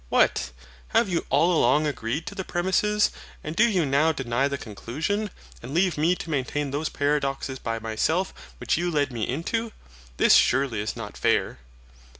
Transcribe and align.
What! 0.09 0.49
Have 0.95 1.09
you 1.09 1.27
all 1.29 1.55
along 1.55 1.85
agreed 1.85 2.25
to 2.25 2.33
the 2.33 2.43
premises, 2.43 3.11
and 3.43 3.55
do 3.55 3.69
you 3.69 3.85
now 3.85 4.11
deny 4.11 4.47
the 4.47 4.57
conclusion, 4.57 5.29
and 5.61 5.75
leave 5.75 5.95
me 5.95 6.15
to 6.15 6.29
maintain 6.31 6.71
those 6.71 6.89
paradoxes 6.89 7.59
by 7.59 7.77
myself 7.77 8.33
which 8.57 8.77
you 8.79 8.89
led 8.89 9.11
me 9.11 9.27
into? 9.29 9.71
This 10.17 10.33
surely 10.33 10.81
is 10.81 10.95
not 10.95 11.17
fair. 11.17 11.59